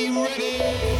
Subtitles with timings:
[0.00, 0.99] you ready?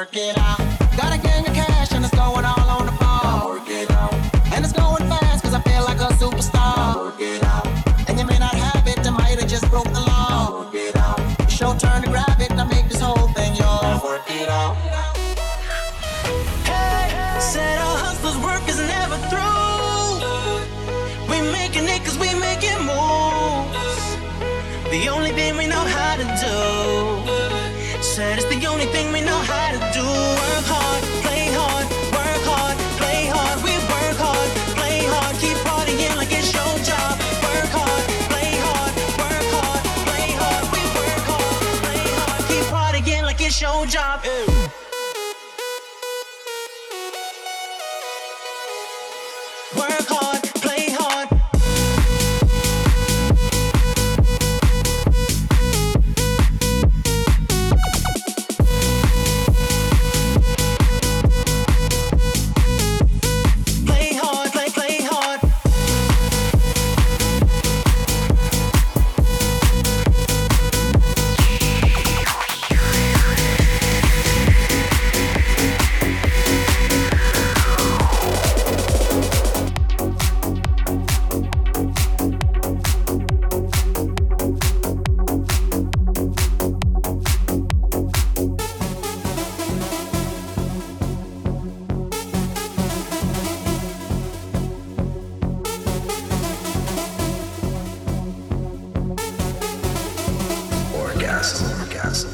[0.00, 0.58] Work it out.
[0.96, 3.52] Got a gang of cash and it's going all on the floor.
[3.52, 4.14] Work it out.
[4.54, 6.96] And it's going fast cause I feel like a superstar.
[6.96, 7.66] Work it out.
[8.08, 10.64] And you may not have it, I might have just broke the law.
[10.64, 11.20] Work it out.
[11.40, 14.02] It's your turn to grab it and I make this whole thing yours.
[14.02, 14.74] Work it out.
[16.64, 20.16] Hey, said our hustlers' work is never through.
[21.28, 24.04] We making it cause we making moves.
[24.94, 27.20] The only thing we know how to do.
[28.02, 29.69] Said it's the only thing we know how
[49.76, 50.29] Work hard,
[101.20, 102.29] Orgasm, orgasm,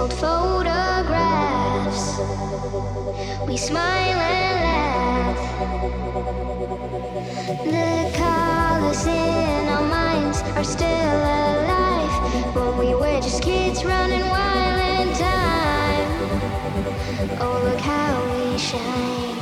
[0.00, 2.02] old photographs.
[3.46, 5.38] We smile and laugh.
[7.64, 14.80] The colors in our minds are still alive, but we were just kids running wild
[15.00, 16.08] in time.
[17.42, 19.36] Oh, look how we shine.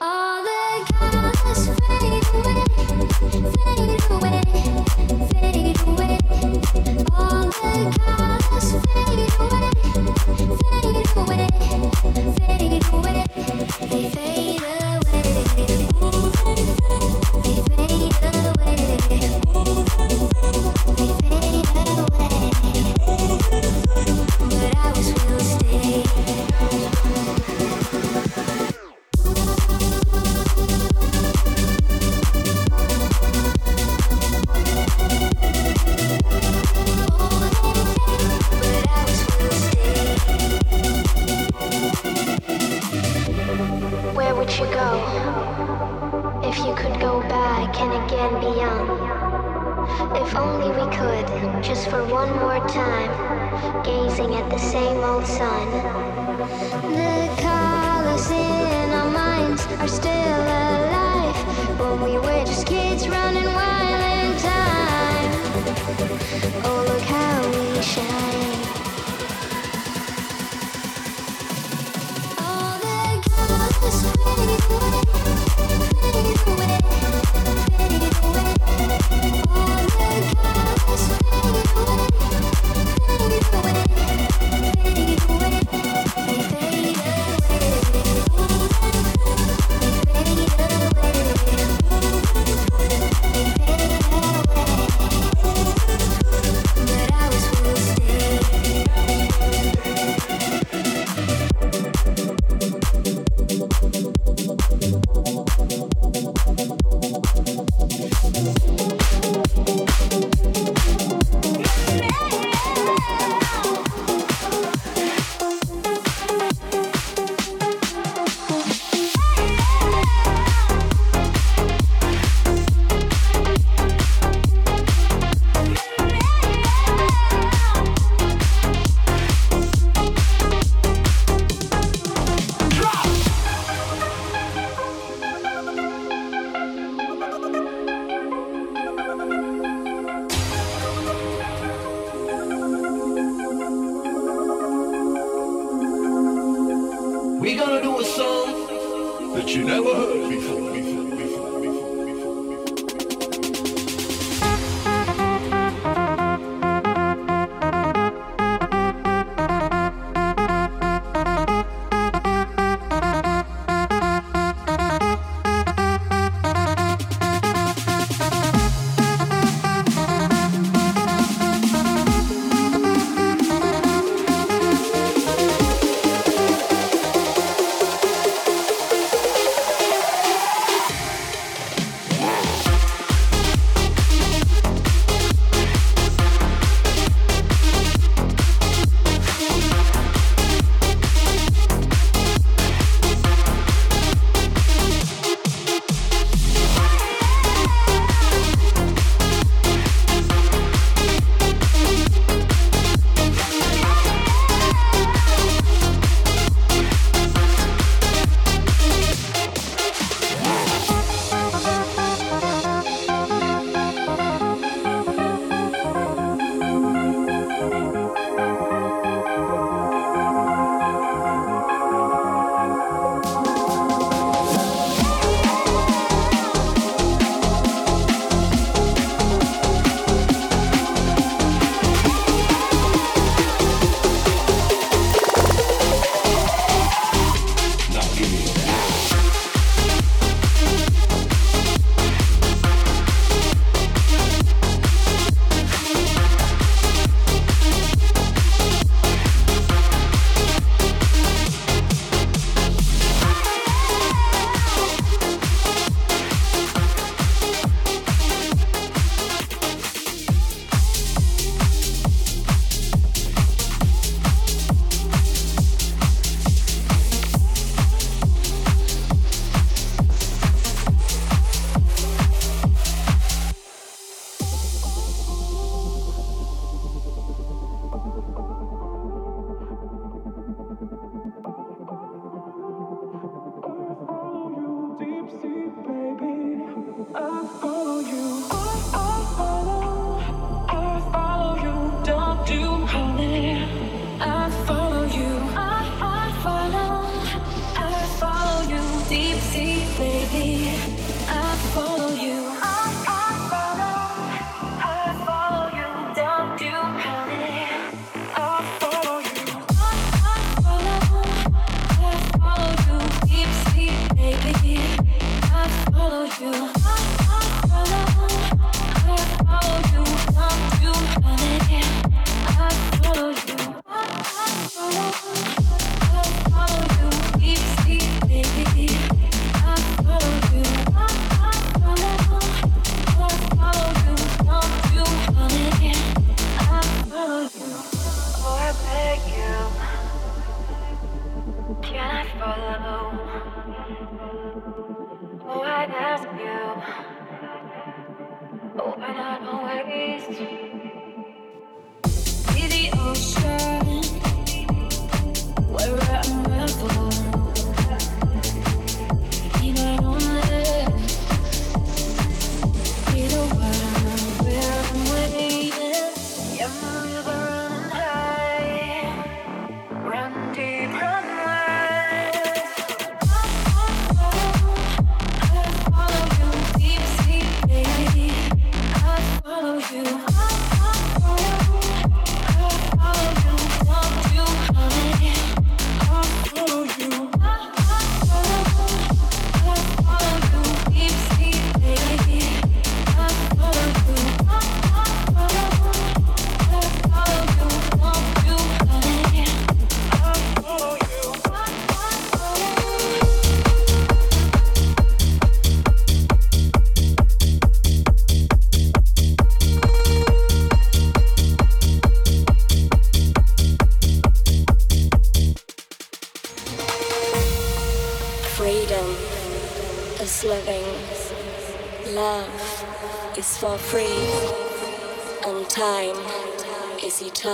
[0.00, 2.64] All the colors fade away,
[3.60, 4.40] fade away,
[5.30, 6.18] fade away.
[7.12, 8.23] All the you,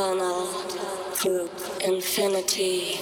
[0.00, 0.46] eternal
[1.12, 1.50] through
[1.84, 2.98] infinity.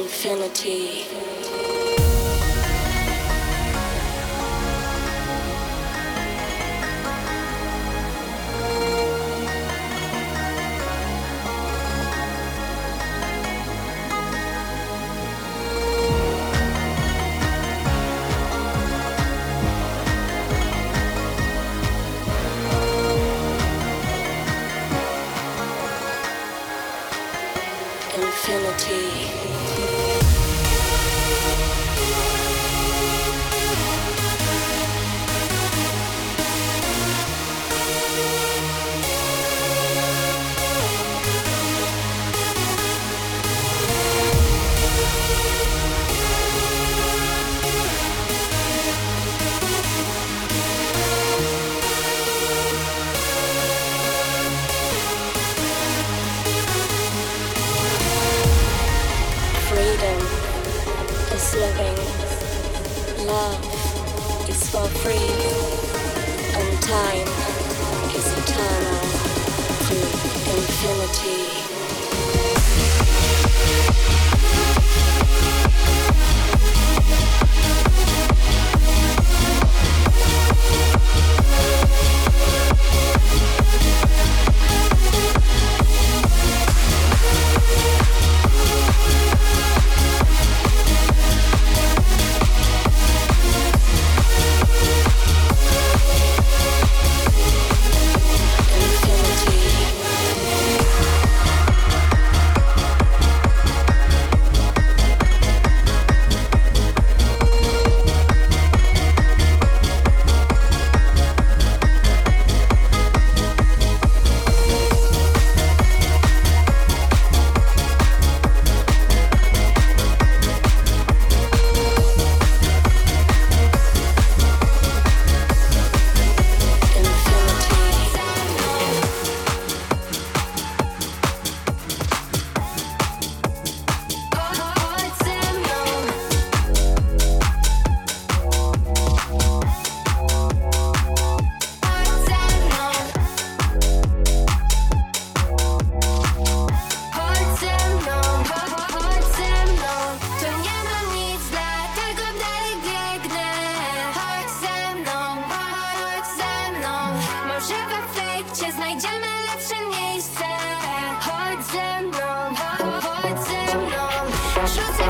[0.00, 1.75] infinity.